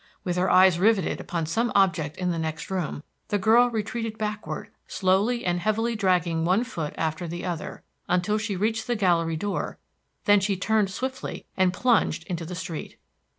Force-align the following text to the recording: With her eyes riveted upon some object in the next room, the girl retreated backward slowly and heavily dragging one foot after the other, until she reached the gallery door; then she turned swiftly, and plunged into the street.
With 0.23 0.35
her 0.35 0.49
eyes 0.49 0.79
riveted 0.79 1.19
upon 1.19 1.45
some 1.45 1.71
object 1.75 2.17
in 2.17 2.31
the 2.31 2.39
next 2.39 2.71
room, 2.71 3.03
the 3.27 3.37
girl 3.37 3.69
retreated 3.69 4.17
backward 4.17 4.69
slowly 4.87 5.45
and 5.45 5.59
heavily 5.59 5.95
dragging 5.95 6.43
one 6.43 6.63
foot 6.63 6.95
after 6.97 7.27
the 7.27 7.45
other, 7.45 7.83
until 8.09 8.39
she 8.39 8.55
reached 8.55 8.87
the 8.87 8.95
gallery 8.95 9.35
door; 9.35 9.77
then 10.25 10.39
she 10.39 10.57
turned 10.57 10.89
swiftly, 10.89 11.45
and 11.55 11.71
plunged 11.71 12.23
into 12.25 12.45
the 12.45 12.55
street. 12.55 12.97